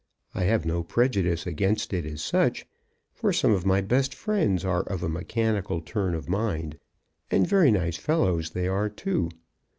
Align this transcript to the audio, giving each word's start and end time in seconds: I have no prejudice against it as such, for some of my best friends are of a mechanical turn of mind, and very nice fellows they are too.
I 0.33 0.45
have 0.45 0.65
no 0.65 0.81
prejudice 0.81 1.45
against 1.45 1.93
it 1.93 2.07
as 2.07 2.23
such, 2.23 2.65
for 3.13 3.31
some 3.31 3.51
of 3.51 3.67
my 3.67 3.81
best 3.81 4.15
friends 4.15 4.65
are 4.65 4.81
of 4.81 5.03
a 5.03 5.07
mechanical 5.09 5.79
turn 5.79 6.15
of 6.15 6.27
mind, 6.27 6.79
and 7.29 7.45
very 7.45 7.69
nice 7.69 7.97
fellows 7.97 8.49
they 8.49 8.67
are 8.67 8.89
too. 8.89 9.29